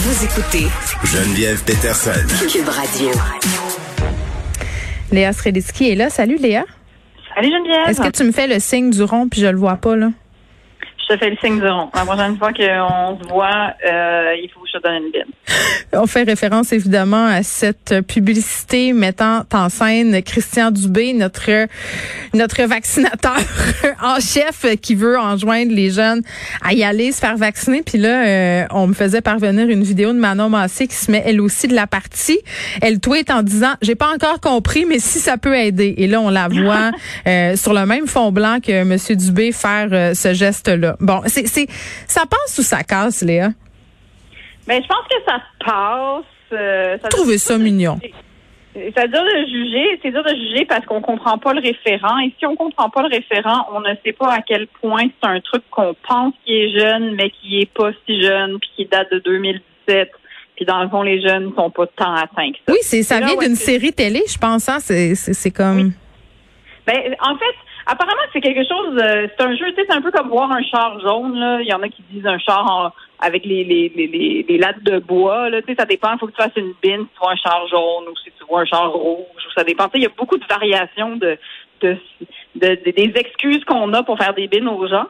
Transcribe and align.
Vous 0.00 0.24
écoutez 0.24 0.68
Geneviève 1.02 1.60
Peterson. 1.64 2.12
Cube 2.48 2.68
Radio. 2.68 3.10
Léa 5.10 5.32
Srediski 5.32 5.90
est 5.90 5.96
là. 5.96 6.08
Salut 6.08 6.36
Léa. 6.36 6.64
Salut 7.34 7.48
Geneviève. 7.48 7.88
Est-ce 7.88 8.00
que 8.00 8.16
tu 8.16 8.22
me 8.22 8.30
fais 8.30 8.46
le 8.46 8.60
signe 8.60 8.90
du 8.90 9.02
rond 9.02 9.28
puis 9.28 9.40
je 9.40 9.48
le 9.48 9.58
vois 9.58 9.74
pas 9.74 9.96
là? 9.96 10.10
Je 11.08 11.14
te 11.14 11.18
fais 11.18 11.30
le 11.30 11.36
signe 11.42 11.58
du 11.58 11.66
rond. 11.66 11.88
La 11.94 12.04
prochaine 12.04 12.36
fois 12.36 12.52
qu'on 12.52 13.18
se 13.18 13.28
voit, 13.28 13.72
euh, 13.86 14.34
il 14.42 14.50
faut 14.52 14.60
que 14.60 14.66
je 14.72 14.78
te 14.78 14.82
donne 14.82 15.04
une 15.04 15.10
bine. 15.10 15.32
On 15.94 16.06
fait 16.06 16.24
référence 16.24 16.72
évidemment 16.72 17.24
à 17.24 17.42
cette 17.42 18.02
publicité 18.06 18.92
mettant 18.92 19.44
en 19.54 19.70
scène 19.70 20.22
Christian 20.22 20.70
Dubé, 20.70 21.14
notre 21.14 21.66
notre 22.34 22.62
vaccinateur 22.64 23.38
en 24.02 24.20
chef 24.20 24.66
qui 24.82 24.94
veut 24.94 25.18
enjoindre 25.18 25.72
les 25.72 25.90
jeunes 25.90 26.20
à 26.62 26.74
y 26.74 26.84
aller 26.84 27.12
se 27.12 27.20
faire 27.20 27.36
vacciner. 27.36 27.82
Puis 27.82 27.96
là, 27.96 28.26
euh, 28.26 28.64
on 28.70 28.86
me 28.86 28.94
faisait 28.94 29.22
parvenir 29.22 29.68
une 29.68 29.82
vidéo 29.82 30.12
de 30.12 30.18
Manon 30.18 30.50
Massé 30.50 30.86
qui 30.86 30.96
se 30.96 31.10
met 31.10 31.22
elle 31.24 31.40
aussi 31.40 31.68
de 31.68 31.74
la 31.74 31.86
partie. 31.86 32.38
Elle 32.82 33.00
tweet 33.00 33.30
en 33.30 33.42
disant 33.42 33.74
j'ai 33.80 33.94
pas 33.94 34.12
encore 34.12 34.40
compris, 34.40 34.84
mais 34.84 34.98
si 34.98 35.20
ça 35.20 35.38
peut 35.38 35.56
aider. 35.56 35.94
Et 35.96 36.06
là, 36.06 36.20
on 36.20 36.28
la 36.28 36.48
voit 36.48 36.90
euh, 37.26 37.56
sur 37.56 37.72
le 37.72 37.86
même 37.86 38.06
fond 38.06 38.30
blanc 38.30 38.58
que 38.62 38.84
Monsieur 38.84 39.16
Dubé 39.16 39.52
faire 39.52 39.88
euh, 39.92 40.12
ce 40.12 40.34
geste-là. 40.34 40.97
Bon, 41.00 41.22
c'est 41.26 41.46
c'est 41.46 41.66
ça 42.06 42.24
passe 42.26 42.58
ou 42.58 42.62
ça 42.62 42.82
casse, 42.82 43.22
Léa? 43.22 43.50
Mais 44.66 44.82
je 44.82 44.88
pense 44.88 45.06
que 45.08 45.24
ça 45.26 45.36
se 45.36 45.64
passe. 45.64 46.24
Euh, 46.52 46.98
ça 47.02 47.08
Trouvez 47.08 47.38
ça 47.38 47.58
mignon. 47.58 47.98
C'est 48.74 49.08
dur 49.08 49.22
de 49.22 49.46
juger, 49.46 49.98
c'est 50.02 50.10
dur 50.10 50.22
de 50.22 50.34
juger 50.34 50.64
parce 50.64 50.84
qu'on 50.86 51.00
comprend 51.00 51.36
pas 51.38 51.52
le 51.52 51.60
référent. 51.60 52.18
Et 52.18 52.32
si 52.38 52.46
on 52.46 52.54
comprend 52.54 52.90
pas 52.90 53.02
le 53.02 53.08
référent, 53.08 53.66
on 53.72 53.80
ne 53.80 53.94
sait 54.04 54.12
pas 54.12 54.32
à 54.32 54.42
quel 54.42 54.68
point 54.68 55.04
c'est 55.04 55.28
un 55.28 55.40
truc 55.40 55.64
qu'on 55.70 55.96
pense 56.06 56.34
qui 56.44 56.54
est 56.54 56.78
jeune, 56.78 57.14
mais 57.16 57.30
qui 57.30 57.60
est 57.60 57.72
pas 57.72 57.90
si 58.06 58.22
jeune, 58.22 58.58
puis 58.60 58.70
qui 58.76 58.84
date 58.86 59.10
de 59.10 59.18
2017. 59.18 60.10
Puis 60.54 60.64
dans 60.64 60.82
le 60.82 60.88
fond, 60.88 61.02
les 61.02 61.20
jeunes 61.20 61.52
sont 61.56 61.70
pas 61.70 61.86
tant 61.86 62.14
atteints 62.14 62.52
que 62.52 62.58
ça. 62.66 62.72
Oui, 62.72 62.78
c'est 62.82 63.02
ça 63.02 63.20
là 63.20 63.26
vient 63.26 63.36
d'une 63.36 63.56
série 63.56 63.92
télé, 63.92 64.22
je 64.28 64.38
pense. 64.38 64.68
Hein? 64.68 64.78
C'est 64.80 65.14
c'est 65.14 65.32
c'est 65.32 65.50
comme. 65.50 65.92
Ben, 66.86 66.96
en 67.20 67.36
fait, 67.36 67.54
apparemment, 67.88 68.22
c'est 68.32 68.40
quelque 68.40 68.62
chose. 68.68 68.96
euh, 69.02 69.26
c'est 69.36 69.44
un 69.44 69.56
jeu, 69.56 69.66
c'est 69.76 69.90
un 69.92 70.00
peu 70.00 70.10
comme 70.10 70.28
voir 70.28 70.50
un 70.52 70.62
char 70.62 71.00
jaune. 71.00 71.34
Là. 71.38 71.58
Il 71.60 71.66
y 71.66 71.72
en 71.72 71.82
a 71.82 71.88
qui 71.88 72.02
disent 72.10 72.26
un 72.26 72.38
char 72.38 72.64
en- 72.70 72.92
avec 73.20 73.44
les, 73.44 73.64
les, 73.64 73.92
les, 73.96 74.44
les, 74.48 74.58
lattes 74.58 74.82
de 74.84 74.98
bois. 74.98 75.50
Là. 75.50 75.60
Tu 75.62 75.68
sais, 75.68 75.74
ça 75.78 75.84
dépend. 75.86 76.12
Il 76.12 76.18
faut 76.18 76.26
que 76.26 76.32
tu 76.36 76.42
fasses 76.42 76.56
une 76.56 76.72
bine 76.82 77.00
si 77.02 77.08
tu 77.14 77.18
vois 77.20 77.32
un 77.32 77.36
char 77.36 77.66
jaune 77.68 78.04
ou 78.10 78.16
si 78.22 78.30
tu 78.38 78.44
vois 78.48 78.60
un 78.60 78.64
char 78.64 78.92
rouge. 78.92 79.26
Ou 79.46 79.50
ça 79.54 79.64
dépend. 79.64 79.88
Il 79.94 80.02
y 80.02 80.06
a 80.06 80.10
beaucoup 80.16 80.38
de 80.38 80.44
variations 80.48 81.16
de, 81.16 81.36
de, 81.80 81.96
de- 82.54 82.78
de- 82.84 82.90
des 82.90 83.12
excuses 83.16 83.64
qu'on 83.64 83.92
a 83.94 84.02
pour 84.02 84.16
faire 84.18 84.34
des 84.34 84.46
bines 84.46 84.68
aux 84.68 84.86
gens. 84.86 85.06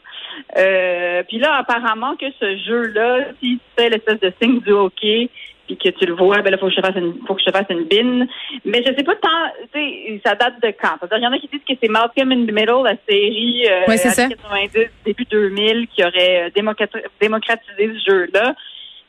Euh, 0.56 1.22
puis 1.28 1.38
là, 1.38 1.56
apparemment 1.56 2.16
que 2.16 2.26
ce 2.40 2.56
jeu-là, 2.58 3.26
si 3.42 3.58
tu 3.58 3.60
fais 3.76 3.90
l'espèce 3.90 4.20
de 4.20 4.32
signe 4.40 4.60
du 4.60 4.72
hockey, 4.72 5.28
puis 5.68 5.76
que 5.76 5.90
tu 5.90 6.06
le 6.06 6.14
vois, 6.14 6.40
ben 6.42 6.50
là, 6.50 6.58
faut 6.58 6.66
que 6.66 6.72
je 6.72 6.80
te 6.80 6.86
fasse 6.86 6.96
une, 6.96 7.14
faut 7.26 7.34
que 7.34 7.40
je 7.40 7.46
te 7.46 7.56
fasse 7.56 7.66
une 7.70 7.84
bine. 7.84 8.26
Mais 8.64 8.82
je 8.84 8.92
sais 8.94 9.04
pas 9.04 9.14
tant, 9.14 9.28
tu 9.72 9.78
sais, 9.78 10.20
ça 10.26 10.34
date 10.34 10.60
de 10.62 10.68
quand? 10.80 10.96
C'est-à-dire, 10.98 11.18
il 11.18 11.24
y 11.24 11.26
en 11.28 11.32
a 11.32 11.38
qui 11.38 11.48
disent 11.48 11.60
que 11.68 11.74
c'est 11.80 11.88
Malcolm 11.90 12.32
in 12.32 12.46
the 12.46 12.52
Middle, 12.52 12.82
la 12.84 12.96
série 13.08 13.64
euh, 13.70 13.84
Ouais, 13.86 13.96
c'est 13.98 14.18
années 14.20 14.34
ça. 14.34 14.36
90, 14.70 14.86
début 15.04 15.24
2000, 15.30 15.86
qui 15.88 16.02
aurait 16.02 16.46
euh, 16.46 16.50
démocrati- 16.56 17.04
démocratisé 17.20 17.90
ce 17.94 18.10
jeu-là. 18.10 18.54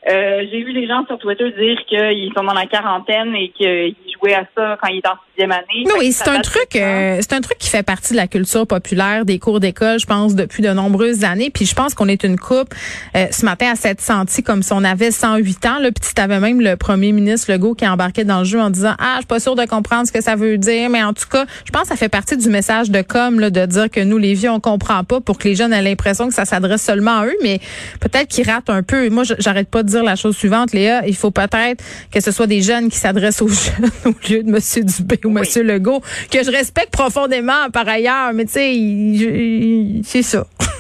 Euh, 0.10 0.46
J'ai 0.52 0.62
vu 0.64 0.72
les 0.72 0.88
gens 0.88 1.06
sur 1.08 1.18
Twitter 1.20 1.52
dire 1.52 1.78
qu'ils 1.86 2.32
sont 2.36 2.44
dans 2.44 2.54
la 2.54 2.66
quarantaine 2.68 3.36
et 3.36 3.50
qu'ils 3.50 3.96
jouaient 4.18 4.34
à 4.36 4.46
ça 4.56 4.78
quand 4.82 4.88
ils 4.90 5.00
étaient 5.00 5.10
en 5.10 5.18
année. 5.44 5.86
Et 6.02 6.10
que 6.10 6.16
c'est 6.16 6.28
un 6.28 6.42
truc, 6.42 6.76
euh, 6.76 7.18
c'est 7.22 7.34
un 7.34 7.42
truc 7.42 7.58
qui 7.58 7.70
fait 7.70 7.84
partie 7.84 8.14
de 8.14 8.18
la 8.18 8.28
culture 8.28 8.66
populaire 8.68 9.26
des 9.26 9.40
cours 9.40 9.60
d'école, 9.60 10.00
je 10.00 10.06
pense, 10.06 10.36
depuis 10.36 10.64
de 10.64 10.70
nombreuses 10.70 11.24
années. 11.24 11.50
Puis 11.50 11.66
je 11.66 11.76
pense 11.76 11.94
qu'on 11.94 12.08
est 12.08 12.24
une 12.24 12.38
coupe 12.38 12.74
euh, 13.16 13.28
ce 13.32 13.46
matin 13.46 13.72
à 13.72 13.76
s'être 13.76 14.02
senti 14.02 14.44
comme 14.44 14.64
si 14.64 14.74
on 14.74 14.84
avait 14.84 15.12
108 15.12 15.66
ans. 15.66 15.80
Là, 15.80 15.92
puis 15.92 16.14
tu 16.14 16.22
avais 16.22 16.40
même 16.40 16.62
le 16.62 16.76
premier 16.76 17.12
ministre 17.12 17.52
Legault 17.52 17.76
qui 17.76 17.88
embarquait 17.88 18.26
dans 18.26 18.40
le 18.40 18.46
jeu 18.46 18.60
en 18.60 18.70
disant 18.70 18.96
ah, 19.00 19.14
je 19.16 19.20
suis 19.20 19.28
pas 19.28 19.40
sûr 19.40 19.56
de 19.56 19.66
comprendre 19.66 20.08
ce 20.08 20.12
que 20.12 20.22
ça 20.22 20.36
veut 20.36 20.58
dire, 20.58 20.90
mais 20.90 21.04
en 21.04 21.14
tout 21.14 21.28
cas, 21.30 21.46
je 21.66 21.72
pense 21.72 21.84
que 21.84 21.90
ça 21.90 21.96
fait 21.96 22.10
partie 22.10 22.38
du 22.38 22.50
message 22.50 22.92
de 22.92 23.02
com 23.02 23.40
là, 23.40 23.50
de 23.50 23.66
dire 23.66 23.90
que 23.90 24.00
nous 24.02 24.18
les 24.18 24.34
vieux 24.34 24.50
on 24.50 24.60
comprend 24.60 25.04
pas 25.04 25.22
pour 25.22 25.38
que 25.38 25.48
les 25.48 25.56
jeunes 25.56 25.74
aient 25.74 25.82
l'impression 25.82 26.28
que 26.28 26.34
ça 26.34 26.46
s'adresse 26.46 26.82
seulement 26.82 27.20
à 27.20 27.26
eux, 27.26 27.36
mais 27.44 27.60
peut-être 28.00 28.28
qu'ils 28.28 28.50
ratent 28.50 28.70
un 28.70 28.84
peu. 28.84 29.10
Moi, 29.10 29.24
j'arrête 29.40 29.70
pas 29.70 29.84
de 29.84 29.90
dire 29.90 30.04
la 30.04 30.16
chose 30.16 30.36
suivante, 30.36 30.74
Léa. 30.74 31.06
Il 31.08 31.16
faut 31.16 31.32
peut-être 31.32 31.84
que 32.12 32.20
ce 32.20 32.32
soit 32.32 32.48
des 32.48 32.62
jeunes 32.62 32.90
qui 32.90 32.98
s'adressent 32.98 33.42
aux 33.42 33.48
jeunes 33.50 33.90
au 34.06 34.14
lieu 34.30 34.44
de 34.44 34.50
Monsieur 34.52 34.84
Dubé 34.84 35.20
ou 35.30 35.32
Monsieur 35.32 35.64
Legault, 35.64 36.02
que 36.32 36.44
je 36.44 36.52
respecte 36.52 36.92
profondément 36.92 37.70
par 37.72 37.88
ailleurs, 37.88 38.34
mais 38.34 38.46
tu 38.46 38.52
sais, 38.52 40.02
c'est 40.04 40.24
ça. 40.24 40.46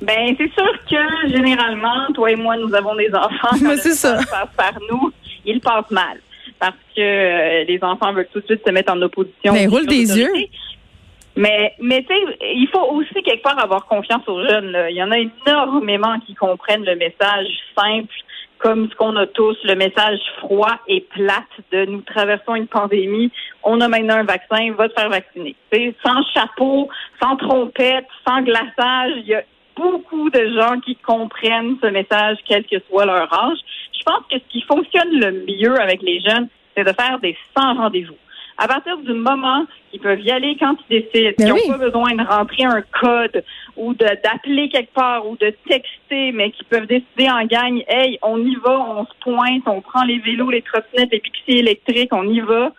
Ben, 0.00 0.32
c'est 0.38 0.52
sûr 0.52 0.72
que 0.88 1.28
généralement, 1.28 2.06
toi 2.14 2.30
et 2.30 2.36
moi, 2.36 2.56
nous 2.56 2.72
avons 2.72 2.94
des 2.94 3.12
enfants. 3.12 3.56
Mais 3.62 3.76
c'est 3.78 3.94
ça. 3.94 4.14
passe 4.30 4.48
par 4.56 4.78
nous, 4.88 5.12
ils 5.44 5.60
passent 5.60 5.90
mal. 5.90 6.20
Parce 6.60 6.76
que 6.94 7.00
euh, 7.00 7.64
les 7.64 7.80
enfants 7.82 8.12
veulent 8.12 8.28
tout 8.32 8.40
de 8.40 8.46
suite 8.46 8.62
se 8.64 8.70
mettre 8.70 8.92
en 8.92 9.02
opposition. 9.02 9.52
Ben, 9.52 9.66
aux 9.66 9.72
roule 9.72 9.86
des 9.86 10.18
yeux. 10.18 10.30
Mais, 11.36 11.72
mais 11.80 12.02
tu 12.02 12.08
sais, 12.08 12.36
il 12.54 12.68
faut 12.72 12.84
aussi 12.92 13.22
quelque 13.22 13.42
part 13.42 13.58
avoir 13.58 13.86
confiance 13.86 14.22
aux 14.28 14.42
jeunes. 14.46 14.70
là. 14.72 14.90
Il 14.90 14.96
y 14.96 15.02
en 15.02 15.10
a 15.10 15.18
énormément 15.18 16.18
qui 16.26 16.34
comprennent 16.34 16.84
le 16.84 16.96
message 16.96 17.46
simple, 17.76 18.14
comme 18.58 18.88
ce 18.90 18.94
qu'on 18.96 19.16
a 19.16 19.26
tous, 19.26 19.56
le 19.64 19.74
message 19.74 20.18
froid 20.38 20.78
et 20.86 21.00
plate 21.00 21.44
de 21.72 21.84
nous 21.86 22.00
traversons 22.02 22.54
une 22.54 22.66
pandémie. 22.66 23.30
On 23.62 23.80
a 23.80 23.88
maintenant 23.88 24.16
un 24.16 24.24
vaccin, 24.24 24.72
va 24.72 24.88
te 24.88 24.98
faire 24.98 25.08
vacciner. 25.08 25.54
Sais, 25.72 25.94
sans 26.04 26.22
chapeau, 26.34 26.88
sans 27.22 27.36
trompette, 27.36 28.06
sans 28.26 28.42
glaçage, 28.42 29.12
il 29.18 29.26
y 29.26 29.34
a 29.34 29.42
beaucoup 29.76 30.28
de 30.30 30.50
gens 30.58 30.80
qui 30.80 30.96
comprennent 30.96 31.76
ce 31.82 31.86
message, 31.88 32.38
quel 32.46 32.64
que 32.64 32.76
soit 32.88 33.06
leur 33.06 33.32
âge. 33.32 33.58
Je 33.92 34.02
pense 34.04 34.24
que 34.30 34.38
ce 34.38 34.52
qui 34.52 34.62
fonctionne 34.62 35.10
le 35.12 35.44
mieux 35.46 35.80
avec 35.80 36.02
les 36.02 36.20
jeunes, 36.20 36.48
c'est 36.76 36.84
de 36.84 36.92
faire 36.92 37.18
des 37.20 37.36
100 37.56 37.74
rendez-vous. 37.74 38.16
À 38.60 38.66
partir 38.66 38.98
du 38.98 39.12
moment 39.12 39.64
qu'ils 39.90 40.00
peuvent 40.00 40.20
y 40.20 40.30
aller 40.32 40.56
quand 40.58 40.76
ils 40.90 41.00
décident, 41.00 41.30
Ben 41.30 41.34
qu'ils 41.36 41.46
n'ont 41.48 41.54
oui. 41.54 41.68
pas 41.70 41.78
besoin 41.78 42.14
de 42.16 42.24
rentrer 42.26 42.64
un 42.64 42.82
code 43.00 43.44
ou 43.76 43.94
de- 43.94 44.04
d'appeler 44.24 44.68
quelque 44.68 44.92
part 44.92 45.28
ou 45.28 45.36
de 45.36 45.54
texter, 45.68 46.32
mais 46.32 46.50
qu'ils 46.50 46.66
peuvent 46.66 46.86
décider 46.88 47.30
en 47.30 47.44
gang, 47.46 47.82
hey, 47.88 48.18
on 48.22 48.38
y 48.44 48.56
va, 48.56 48.78
on 48.80 49.04
se 49.06 49.12
pointe, 49.20 49.62
on 49.66 49.80
prend 49.80 50.02
les 50.02 50.18
vélos, 50.18 50.50
les 50.50 50.62
trottinettes, 50.62 51.12
les 51.12 51.20
pixies 51.20 51.58
électriques, 51.60 52.12
on 52.12 52.28
y 52.28 52.40
va. 52.40 52.72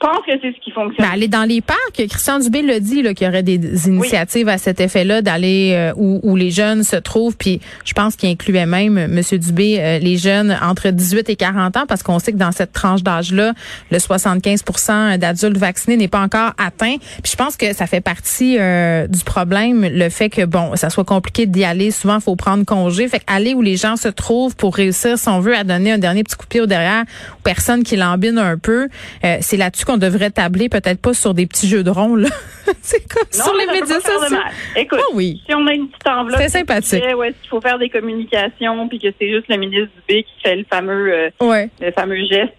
Je 0.00 0.06
pense 0.06 0.18
que 0.24 0.32
c'est 0.40 0.54
ce 0.54 0.60
qui 0.60 0.70
fonctionne. 0.70 1.04
Ben, 1.04 1.12
aller 1.12 1.26
dans 1.26 1.42
les 1.42 1.60
parcs, 1.60 1.78
Christian 1.92 2.38
Dubé 2.38 2.62
l'a 2.62 2.78
dit 2.78 3.02
qu'il 3.14 3.26
y 3.26 3.28
aurait 3.28 3.42
des 3.42 3.88
initiatives 3.88 4.48
à 4.48 4.56
cet 4.56 4.80
effet-là 4.80 5.22
d'aller 5.22 5.72
euh, 5.74 5.92
où, 5.96 6.20
où 6.22 6.36
les 6.36 6.52
jeunes 6.52 6.84
se 6.84 6.94
trouvent. 6.94 7.36
Puis 7.36 7.60
je 7.84 7.94
pense 7.94 8.14
qu'il 8.14 8.28
incluait 8.28 8.66
même 8.66 8.96
euh, 8.96 9.08
Monsieur 9.08 9.38
Dubé 9.38 9.78
euh, 9.80 9.98
les 9.98 10.16
jeunes 10.16 10.56
entre 10.62 10.90
18 10.90 11.28
et 11.30 11.36
40 11.36 11.76
ans 11.78 11.86
parce 11.88 12.04
qu'on 12.04 12.20
sait 12.20 12.30
que 12.30 12.36
dans 12.36 12.52
cette 12.52 12.72
tranche 12.72 13.02
d'âge-là, 13.02 13.54
le 13.90 13.98
75 13.98 14.62
d'adultes 15.18 15.56
vaccinés 15.56 15.96
n'est 15.96 16.06
pas 16.06 16.20
encore 16.20 16.52
atteint. 16.58 16.96
Puis 17.22 17.32
je 17.32 17.36
pense 17.36 17.56
que 17.56 17.74
ça 17.74 17.88
fait 17.88 18.00
partie 18.00 18.56
euh, 18.60 19.08
du 19.08 19.24
problème 19.24 19.84
le 19.84 20.08
fait 20.10 20.30
que 20.30 20.44
bon, 20.44 20.76
ça 20.76 20.90
soit 20.90 21.04
compliqué 21.04 21.46
d'y 21.46 21.64
aller. 21.64 21.90
Souvent, 21.90 22.18
il 22.18 22.22
faut 22.22 22.36
prendre 22.36 22.64
congé. 22.64 23.08
Fait 23.08 23.22
aller 23.26 23.52
où 23.52 23.62
les 23.62 23.76
gens 23.76 23.96
se 23.96 24.08
trouvent 24.08 24.54
pour 24.54 24.76
réussir, 24.76 25.18
si 25.18 25.28
on 25.28 25.40
veut, 25.40 25.56
à 25.56 25.64
donner 25.64 25.90
un 25.90 25.98
dernier 25.98 26.22
petit 26.22 26.36
coup 26.36 26.44
de 26.44 26.50
pied 26.50 26.60
au 26.60 26.66
derrière 26.66 27.02
aux 27.34 27.42
personnes 27.42 27.82
qui 27.82 27.96
lambinent 27.96 28.38
un 28.38 28.58
peu, 28.58 28.88
euh, 29.24 29.38
c'est 29.40 29.56
là-dessus 29.56 29.87
qu'on 29.88 29.96
devrait 29.96 30.30
tabler, 30.30 30.68
peut-être 30.68 31.00
pas 31.00 31.14
sur 31.14 31.32
des 31.34 31.46
petits 31.46 31.66
jeux 31.68 31.82
de 31.82 31.90
là. 31.90 32.28
c'est 32.82 33.00
comme 33.12 33.22
Non, 33.36 33.44
sur 33.44 33.54
les 33.56 33.66
médias 33.66 34.00
sociaux. 34.00 34.36
Écoute, 34.76 34.98
Ah 35.02 35.10
oui. 35.14 35.42
si 35.48 35.54
on 35.54 35.66
a 35.66 35.72
une 35.72 35.88
petite 35.88 36.06
enveloppe, 36.06 36.36
C'était 36.40 36.58
sympathique. 36.58 37.02
ouais, 37.16 37.34
il 37.42 37.48
faut 37.48 37.60
faire 37.60 37.78
des 37.78 37.88
communications, 37.88 38.86
puis 38.88 38.98
que 38.98 39.08
c'est 39.18 39.28
juste 39.30 39.46
le 39.48 39.56
ministre 39.56 39.88
Dubé 40.06 40.22
qui 40.24 40.42
fait 40.42 40.56
le 40.56 40.64
fameux, 40.70 41.12
euh, 41.12 41.30
Ouais. 41.40 41.70
le 41.80 41.90
fameux 41.92 42.18
geste. 42.26 42.52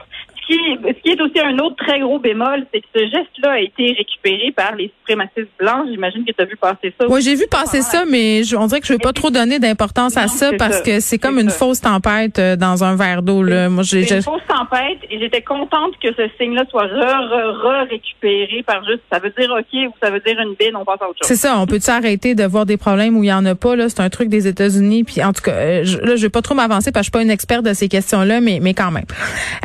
Ce 0.49 0.55
qui, 0.55 0.77
ce 0.83 1.01
qui 1.03 1.09
est 1.09 1.21
aussi 1.21 1.39
un 1.39 1.57
autre 1.59 1.75
très 1.75 1.99
gros 1.99 2.17
bémol, 2.19 2.65
c'est 2.73 2.81
que 2.81 2.87
ce 2.95 2.99
geste-là 3.01 3.51
a 3.51 3.59
été 3.59 3.93
récupéré 3.97 4.51
par 4.55 4.75
les 4.75 4.91
suprémacistes 4.99 5.49
blancs. 5.59 5.85
J'imagine 5.91 6.25
que 6.25 6.31
tu 6.31 6.41
as 6.41 6.45
vu 6.45 6.55
passer 6.57 6.93
ça. 6.99 7.07
Ouais, 7.07 7.21
j'ai 7.21 7.35
vu 7.35 7.45
passer 7.49 7.81
ça, 7.81 8.05
mais 8.09 8.43
je- 8.43 8.55
on 8.55 8.65
dirait 8.67 8.81
que 8.81 8.87
je 8.87 8.93
veux 8.93 8.99
pas 8.99 9.13
trop 9.13 9.29
donner 9.29 9.59
d'importance 9.59 10.17
à 10.17 10.27
ça 10.27 10.51
parce 10.57 10.77
ça. 10.77 10.81
que 10.83 10.99
c'est 10.99 11.17
comme 11.19 11.39
une 11.39 11.49
ça. 11.49 11.57
fausse 11.57 11.81
tempête 11.81 12.39
euh, 12.39 12.55
dans 12.55 12.83
un 12.83 12.95
verre 12.95 13.21
d'eau, 13.21 13.43
là. 13.43 13.69
Moi, 13.69 13.83
j'ai, 13.83 14.01
une 14.11 14.21
fausse 14.23 14.41
tempête 14.47 14.97
et 15.11 15.19
j'étais 15.19 15.41
contente 15.41 15.93
que 16.01 16.11
ce 16.13 16.23
signe-là 16.39 16.63
soit 16.69 16.83
re, 16.87 16.87
re, 16.87 17.85
re 17.85 17.89
récupéré 17.89 18.63
par 18.65 18.83
juste 18.85 19.01
ça 19.11 19.19
veut 19.19 19.31
dire 19.37 19.51
OK 19.51 19.73
ou 19.87 19.93
ça 20.01 20.09
veut 20.09 20.19
dire 20.19 20.39
une 20.39 20.55
bine, 20.59 20.75
on 20.75 20.85
passe 20.85 21.01
à 21.01 21.05
autre 21.09 21.19
chose. 21.21 21.27
C'est 21.27 21.35
ça, 21.35 21.59
on 21.59 21.65
peut-tu 21.67 21.89
arrêter 21.89 22.33
de 22.35 22.43
voir 22.43 22.65
des 22.65 22.77
problèmes 22.77 23.15
où 23.17 23.23
il 23.23 23.27
y 23.27 23.33
en 23.33 23.45
a 23.45 23.55
pas 23.55 23.75
là, 23.75 23.87
c'est 23.89 24.01
un 24.01 24.09
truc 24.09 24.29
des 24.29 24.47
États-Unis 24.47 25.03
puis 25.03 25.23
en 25.23 25.33
tout 25.33 25.41
cas 25.41 25.51
euh, 25.51 25.81
je, 25.83 25.97
là 25.99 26.15
je 26.15 26.21
vais 26.23 26.29
pas 26.29 26.41
trop 26.41 26.55
m'avancer 26.55 26.91
parce 26.91 27.01
que 27.07 27.11
je 27.11 27.17
suis 27.17 27.19
pas 27.19 27.21
une 27.21 27.29
experte 27.31 27.63
de 27.65 27.73
ces 27.73 27.87
questions-là 27.87 28.41
mais 28.41 28.59
mais 28.61 28.73
quand 28.73 28.91
même. 28.91 29.05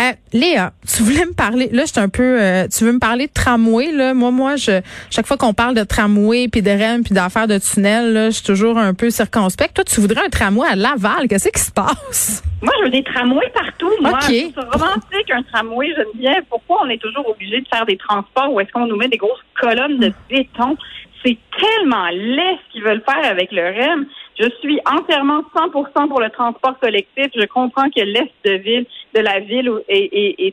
Euh, 0.00 0.12
Léa, 0.32 0.72
tu 0.86 1.02
voulais 1.02 1.24
me 1.24 1.32
parler 1.32 1.68
là, 1.72 1.84
j'étais 1.86 2.00
un 2.00 2.08
peu 2.08 2.40
euh, 2.40 2.68
tu 2.68 2.84
veux 2.84 2.92
me 2.92 2.98
parler 2.98 3.26
de 3.26 3.32
tramway 3.32 3.90
là, 3.92 4.12
moi 4.12 4.30
moi 4.30 4.56
je 4.56 4.80
chaque 5.10 5.26
fois 5.26 5.36
qu'on 5.36 5.54
parle 5.54 5.74
de 5.74 5.82
tramway 5.82 6.48
puis 6.48 6.62
de 6.62 6.70
REM 6.70 7.02
puis 7.02 7.14
d'affaires 7.14 7.48
de 7.48 7.58
tunnel 7.58 8.12
là, 8.12 8.26
je 8.26 8.36
suis 8.36 8.44
toujours 8.44 8.76
un 8.78 8.94
peu 8.94 9.10
circonspect. 9.10 9.74
Toi 9.74 9.84
tu 9.84 10.00
voudrais 10.00 10.24
un 10.24 10.28
tramway 10.28 10.68
à 10.68 10.76
Laval, 10.76 11.28
qu'est-ce 11.28 11.48
qui 11.48 11.60
se 11.60 11.72
passe? 11.72 12.42
Moi, 12.64 12.72
je 12.78 12.84
veux 12.84 12.90
des 12.90 13.02
tramways 13.02 13.50
partout. 13.50 13.90
Moi, 14.00 14.12
OK. 14.12 14.22
je 14.22 14.50
trouve 14.50 14.54
ça 14.54 14.78
romantique, 14.78 15.30
un 15.30 15.42
tramway. 15.42 15.92
Je 15.96 16.18
dis, 16.18 16.26
pourquoi 16.48 16.80
on 16.84 16.88
est 16.88 16.96
toujours 16.96 17.28
obligé 17.28 17.60
de 17.60 17.68
faire 17.68 17.84
des 17.84 17.98
transports 17.98 18.50
ou 18.50 18.58
est-ce 18.58 18.72
qu'on 18.72 18.86
nous 18.86 18.96
met 18.96 19.08
des 19.08 19.18
grosses 19.18 19.44
colonnes 19.60 19.98
de 19.98 20.10
béton? 20.30 20.76
C'est 21.22 21.36
tellement 21.58 22.08
laid 22.10 22.58
ce 22.66 22.72
qu'ils 22.72 22.82
veulent 22.82 23.02
faire 23.04 23.30
avec 23.30 23.52
le 23.52 23.62
REM. 23.62 24.06
Je 24.38 24.48
suis 24.60 24.80
entièrement 24.84 25.42
100% 25.54 26.08
pour 26.08 26.20
le 26.20 26.28
transport 26.30 26.78
collectif. 26.80 27.26
Je 27.34 27.46
comprends 27.46 27.88
que 27.88 28.00
l'est 28.00 28.32
de 28.44 28.52
ville, 28.54 28.86
de 29.14 29.20
la 29.20 29.38
ville, 29.40 29.70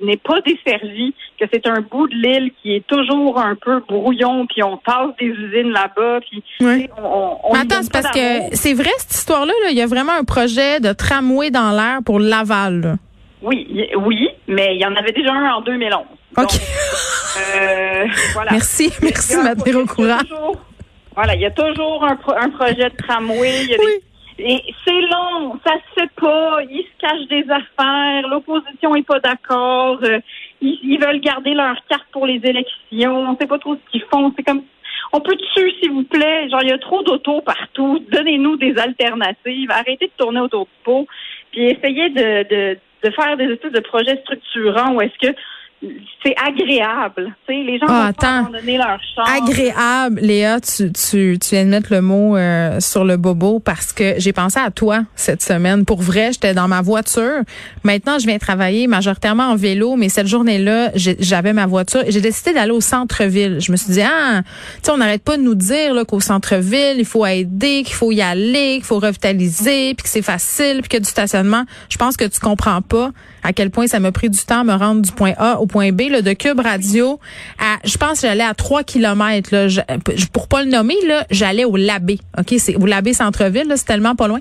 n'est 0.02 0.18
pas 0.18 0.40
desservi, 0.42 1.14
que 1.40 1.46
c'est 1.52 1.66
un 1.68 1.82
bout 1.82 2.08
de 2.08 2.16
l'île 2.16 2.52
qui 2.62 2.76
est 2.76 2.86
toujours 2.86 3.40
un 3.40 3.56
peu 3.56 3.80
brouillon, 3.88 4.46
puis 4.46 4.62
on 4.62 4.78
passe 4.78 5.10
des 5.20 5.28
usines 5.28 5.72
là-bas, 5.72 6.20
puis 6.22 6.44
on, 6.62 7.54
Attends, 7.54 7.82
c'est 7.82 7.92
parce 7.92 8.12
que 8.12 8.56
c'est 8.56 8.74
vrai 8.74 8.92
cette 8.98 9.16
histoire-là. 9.16 9.54
Là, 9.64 9.72
il 9.72 9.78
y 9.78 9.82
a 9.82 9.88
vraiment 9.88 10.14
un 10.14 10.24
projet 10.24 10.80
de 10.80 10.94
tramway 10.94 11.50
dans 11.50 11.72
l'air 11.72 12.00
pour 12.06 12.20
Laval. 12.20 12.98
Oui, 13.42 13.90
oui, 13.98 14.30
mais 14.48 14.76
il 14.76 14.82
y 14.82 14.86
en 14.86 14.96
avait 14.96 15.12
déjà 15.12 15.34
un 15.34 15.54
en 15.54 15.62
2011. 15.62 16.06
OK. 16.38 16.46
Euh, 17.56 18.06
voilà. 18.34 18.52
Merci, 18.52 18.92
merci 19.02 19.36
de 19.36 19.42
m'être 19.42 19.76
au 19.76 19.86
courant. 19.86 20.20
Voilà, 21.16 21.36
il 21.36 21.42
y 21.42 21.46
a 21.46 21.52
toujours 21.52 22.04
un, 22.04 22.18
un 22.38 22.50
projet 22.50 22.90
de 22.90 22.96
tramway. 22.96 23.78
oui. 23.78 24.00
et 24.40 24.64
c'est 24.86 25.02
long, 25.02 25.60
ça 25.66 25.74
se 25.74 26.02
fait 26.02 26.12
pas. 26.16 26.60
Ils 26.70 26.86
se 26.86 27.02
cachent 27.02 27.28
des 27.28 27.46
affaires. 27.52 28.28
L'opposition 28.30 28.96
est 28.96 29.06
pas 29.06 29.20
d'accord. 29.20 30.00
Euh, 30.04 30.20
ils, 30.62 30.98
veulent 31.00 31.20
garder 31.20 31.54
leur 31.54 31.76
carte 31.90 32.06
pour 32.12 32.26
les 32.26 32.40
élections. 32.44 33.30
On 33.30 33.38
sait 33.38 33.48
pas 33.48 33.60
trop 33.60 33.76
ce 33.76 33.92
qu'ils 33.92 34.06
font. 34.12 34.32
C'est 34.36 34.44
comme 34.44 34.64
on 35.14 35.20
peut 35.20 35.36
dessus, 35.36 35.72
s'il 35.80 35.92
vous 35.92 36.04
plaît. 36.04 36.50
Genre, 36.50 36.62
il 36.64 36.70
y 36.70 36.74
a 36.74 36.78
trop 36.78 37.04
d'autos 37.04 37.42
partout. 37.42 38.04
Donnez-nous 38.10 38.56
des 38.58 38.78
alternatives. 38.78 39.70
Arrêtez 39.70 40.08
de 40.08 40.12
tourner 40.18 40.40
autour 40.40 40.66
du 40.66 40.72
pot. 40.84 41.08
Puis 41.52 41.66
essayez 41.66 42.10
de, 42.10 42.44
de, 42.48 42.78
de 43.04 43.12
faire 43.12 43.36
des 43.36 43.46
espèces 43.46 43.74
de 43.74 43.82
projets 43.82 44.18
structurants 44.22 44.94
où 44.94 45.02
est-ce 45.02 45.28
que 45.28 45.36
c'est 46.24 46.36
agréable. 46.38 47.36
Tu 47.48 47.54
sais, 47.54 47.64
les 47.64 47.80
gens 47.80 47.88
ah, 47.90 48.12
vont 48.20 48.28
abandonner 48.28 48.78
leur 48.78 49.00
chance. 49.16 49.28
Agréable, 49.28 50.20
Léa, 50.22 50.60
tu, 50.60 50.92
tu, 50.92 51.40
tu 51.40 51.56
viens 51.56 51.66
de 51.66 51.70
mettre 51.70 51.92
le 51.92 52.02
mot 52.02 52.38
euh, 52.38 52.80
sur 52.80 53.04
le 53.04 53.18
bobo 53.18 53.60
parce 53.60 53.92
que 53.92 54.14
j'ai 54.18 54.32
pensé 54.32 54.60
à 54.60 54.70
toi 54.70 55.02
cette 55.16 55.42
semaine. 55.42 55.84
Pour 55.86 56.02
vrai, 56.02 56.34
j'étais 56.34 56.54
dans 56.54 56.68
ma 56.68 56.82
voiture. 56.82 57.42
Maintenant, 57.84 58.20
je 58.20 58.28
viens 58.28 58.38
travailler 58.38 58.86
majoritairement 58.86 59.46
en 59.46 59.56
vélo, 59.56 59.96
mais 59.96 60.10
cette 60.10 60.28
journée-là, 60.28 60.92
j'avais 60.96 61.54
ma 61.54 61.66
voiture 61.66 62.02
et 62.06 62.12
j'ai 62.12 62.22
décidé 62.22 62.54
d'aller 62.54 62.72
au 62.72 62.82
centre-ville. 62.82 63.60
Je 63.60 63.72
me 63.72 63.78
suis 63.78 63.94
dit, 63.94 64.02
ah, 64.02 64.42
tu 64.44 64.52
sais, 64.84 64.92
on 64.92 64.98
n'arrête 64.98 65.24
pas 65.24 65.38
de 65.38 65.42
nous 65.42 65.56
dire 65.56 66.06
qu'au 66.08 66.20
centre-ville, 66.20 66.98
il 67.00 67.06
faut 67.06 67.26
aider, 67.26 67.82
qu'il 67.84 67.96
faut 67.96 68.12
y 68.12 68.22
aller, 68.22 68.76
qu'il 68.76 68.86
faut 68.86 69.00
revitaliser, 69.00 69.96
puis 69.96 70.04
que 70.04 70.10
c'est 70.10 70.22
facile, 70.22 70.82
puis 70.82 70.90
que 70.90 70.98
du 70.98 71.10
stationnement. 71.10 71.64
Je 71.90 71.98
pense 71.98 72.18
que 72.18 72.26
tu 72.26 72.40
comprends 72.40 72.82
pas 72.84 73.10
à 73.44 73.54
quel 73.54 73.70
point 73.70 73.88
ça 73.88 74.00
m'a 74.00 74.12
pris 74.12 74.30
du 74.30 74.40
temps 74.40 74.62
à 74.62 74.64
me 74.64 74.74
rendre 74.74 75.02
du 75.02 75.12
point 75.12 75.34
A 75.38 75.60
au 75.60 75.66
point 75.66 75.92
B 75.92 76.02
là, 76.10 76.22
de 76.22 76.34
Cube 76.34 76.60
Radio. 76.60 77.20
À, 77.60 77.78
je 77.84 77.98
pense 77.98 78.22
que 78.22 78.28
j'allais 78.28 78.44
à 78.44 78.54
3 78.54 78.84
kilomètres. 78.84 79.50
Là, 79.52 79.68
je, 79.68 79.82
pour 80.32 80.48
pas 80.48 80.64
le 80.64 80.70
nommer, 80.70 80.96
là, 81.08 81.26
j'allais 81.30 81.66
au 81.66 81.76
Labé. 81.76 82.20
OK, 82.38 82.54
c'est 82.58 82.76
au 82.76 82.86
Labé 82.86 83.14
Centre-Ville, 83.14 83.72
c'est 83.76 83.86
tellement 83.86 84.16
pas 84.16 84.28
loin. 84.28 84.40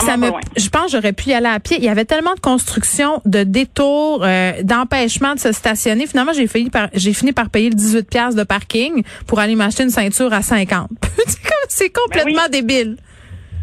ça 0.00 0.16
me, 0.16 0.30
Je 0.56 0.68
pense 0.68 0.92
j'aurais 0.92 1.12
pu 1.12 1.30
y 1.30 1.34
aller 1.34 1.46
à 1.46 1.60
pied. 1.60 1.76
Il 1.78 1.84
y 1.84 1.88
avait 1.88 2.04
tellement 2.04 2.34
de 2.34 2.40
construction, 2.40 3.20
de 3.24 3.42
détours, 3.42 4.22
euh, 4.24 4.52
d'empêchement 4.62 5.34
de 5.34 5.40
se 5.40 5.52
stationner. 5.52 6.06
Finalement, 6.06 6.32
j'ai 6.32 6.46
fini 6.46 6.70
par 6.70 6.88
j'ai 6.94 7.12
fini 7.12 7.32
par 7.32 7.50
payer 7.50 7.70
le 7.70 7.74
18 7.74 8.08
pièces 8.08 8.34
de 8.34 8.44
parking 8.44 9.02
pour 9.26 9.40
aller 9.40 9.54
m'acheter 9.54 9.84
une 9.84 9.90
ceinture 9.90 10.32
à 10.32 10.42
50. 10.42 10.90
c'est 11.68 11.90
complètement 11.90 12.42
ben 12.50 12.50
débile. 12.50 12.96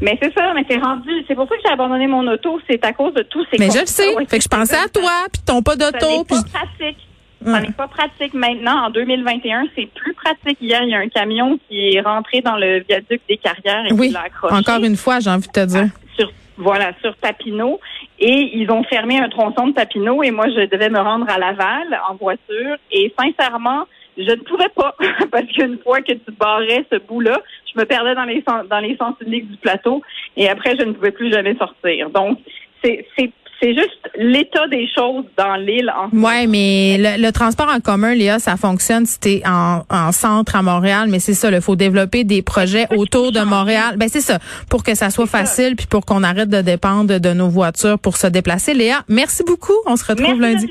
Mais 0.01 0.17
c'est 0.21 0.33
ça, 0.33 0.53
mais 0.55 0.65
c'est 0.69 0.77
rendu. 0.77 1.11
C'est 1.27 1.35
pour 1.35 1.47
ça 1.47 1.55
que 1.55 1.61
j'ai 1.63 1.71
abandonné 1.71 2.07
mon 2.07 2.27
auto. 2.27 2.59
C'est 2.67 2.83
à 2.83 2.91
cause 2.91 3.13
de 3.13 3.21
tous 3.23 3.45
ces. 3.51 3.59
Mais 3.59 3.69
je 3.69 3.79
le 3.79 3.85
sais. 3.85 4.13
fait 4.27 4.37
que 4.37 4.43
je 4.43 4.47
pensais 4.47 4.75
à 4.75 4.89
toi, 4.89 5.27
puis 5.31 5.41
ton 5.45 5.61
pas 5.61 5.75
d'auto. 5.75 6.25
C'est 6.27 6.51
pas 6.51 6.59
pratique. 6.59 6.97
Ça 7.43 7.59
n'est 7.59 7.71
pas 7.71 7.87
pratique 7.87 8.33
maintenant. 8.33 8.85
En 8.85 8.89
2021, 8.91 9.65
c'est 9.75 9.87
plus 9.87 10.13
pratique. 10.13 10.57
Hier, 10.61 10.83
il 10.83 10.89
y 10.89 10.93
a 10.93 10.99
un 10.99 11.09
camion 11.09 11.59
qui 11.67 11.95
est 11.95 12.01
rentré 12.01 12.41
dans 12.41 12.55
le 12.55 12.83
viaduc 12.87 13.21
des 13.27 13.37
carrières 13.37 13.85
et 13.89 13.93
oui, 13.93 14.07
qui 14.07 14.13
l'a 14.13 14.21
accroché. 14.21 14.55
Encore 14.55 14.83
une 14.83 14.95
fois, 14.95 15.19
j'ai 15.19 15.29
envie 15.29 15.47
de 15.47 15.51
te 15.51 15.65
dire. 15.65 15.87
Ah, 15.87 15.99
sur, 16.17 16.31
voilà, 16.57 16.91
sur 17.01 17.15
Papineau. 17.15 17.79
Et 18.19 18.51
ils 18.57 18.69
ont 18.69 18.83
fermé 18.83 19.19
un 19.19 19.29
tronçon 19.29 19.67
de 19.67 19.73
Papineau 19.73 20.21
et 20.21 20.29
moi, 20.29 20.47
je 20.49 20.67
devais 20.69 20.89
me 20.89 20.99
rendre 20.99 21.27
à 21.29 21.39
Laval 21.39 21.99
en 22.09 22.15
voiture. 22.15 22.77
Et 22.91 23.11
sincèrement, 23.19 23.85
je 24.25 24.31
ne 24.31 24.41
pouvais 24.41 24.69
pas 24.75 24.95
parce 25.31 25.45
qu'une 25.45 25.79
fois 25.79 26.01
que 26.01 26.13
tu 26.13 26.31
barrais 26.39 26.85
ce 26.91 26.97
bout-là, 26.99 27.41
je 27.73 27.79
me 27.79 27.85
perdais 27.85 28.15
dans 28.15 28.25
les 28.25 28.43
dans 28.69 28.79
les 28.79 28.97
sens 28.97 29.15
uniques 29.25 29.49
du 29.49 29.57
plateau 29.57 30.01
et 30.37 30.49
après 30.49 30.75
je 30.79 30.85
ne 30.85 30.93
pouvais 30.93 31.11
plus 31.11 31.31
jamais 31.31 31.55
sortir. 31.55 32.09
Donc 32.09 32.37
c'est 32.83 33.05
c'est 33.17 33.31
c'est 33.61 33.75
juste 33.75 34.09
l'état 34.15 34.67
des 34.67 34.89
choses 34.93 35.25
dans 35.37 35.55
l'île. 35.55 35.91
En 35.95 36.09
ouais, 36.17 36.47
mais 36.47 36.97
le, 36.97 37.31
transport 37.31 37.69
en 37.69 37.79
commun, 37.79 38.15
Léa, 38.15 38.39
ça 38.39 38.57
fonctionne 38.57 39.05
si 39.05 39.19
t'es 39.19 39.41
en, 39.45 39.83
en 39.89 40.11
centre 40.11 40.55
à 40.55 40.63
Montréal, 40.63 41.07
mais 41.09 41.19
c'est 41.19 41.35
ça, 41.35 41.51
il 41.51 41.61
faut 41.61 41.75
développer 41.75 42.23
des 42.23 42.41
projets 42.41 42.87
autour 42.95 43.31
de 43.31 43.41
Montréal? 43.41 43.97
Ben 43.97 44.09
c'est 44.09 44.21
ça, 44.21 44.39
pour 44.69 44.83
que 44.83 44.95
ça 44.95 45.11
soit 45.11 45.27
facile, 45.27 45.75
puis 45.75 45.85
pour 45.85 46.05
qu'on 46.05 46.23
arrête 46.23 46.49
de 46.49 46.61
dépendre 46.61 47.19
de 47.19 47.33
nos 47.33 47.49
voitures 47.49 47.99
pour 47.99 48.17
se 48.17 48.27
déplacer. 48.27 48.73
Léa, 48.73 49.03
merci 49.07 49.43
beaucoup. 49.43 49.73
On 49.85 49.95
se 49.95 50.05
retrouve 50.05 50.41
lundi. 50.41 50.67